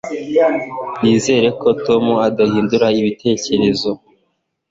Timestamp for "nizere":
1.01-1.47